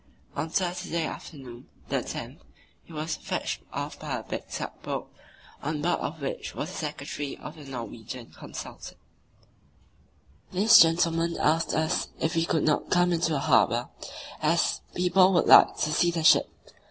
On 0.35 0.49
Saturday 0.49 1.05
afternoon, 1.05 1.67
the 1.89 1.97
10th, 1.97 2.39
he 2.83 2.91
was 2.91 3.17
fetched 3.17 3.61
off 3.71 3.99
by 3.99 4.17
a 4.17 4.23
big 4.23 4.47
tug 4.49 4.71
boat, 4.81 5.13
on 5.61 5.83
board 5.83 5.99
of 5.99 6.19
which 6.23 6.55
was 6.55 6.71
the 6.71 6.75
Secretary 6.75 7.37
of 7.37 7.55
the 7.55 7.65
Norwegian 7.65 8.31
Consulate. 8.31 8.95
This 10.51 10.79
gentleman 10.79 11.37
asked 11.39 11.75
us 11.75 12.07
if 12.19 12.33
we 12.35 12.45
could 12.45 12.63
not 12.63 12.89
come 12.89 13.13
into 13.13 13.31
the 13.33 13.41
harbour, 13.41 13.89
as 14.41 14.81
"people 14.95 15.33
would 15.33 15.45
like 15.45 15.77
to 15.77 15.91
see 15.93 16.09
the 16.09 16.23
ship." 16.23 16.49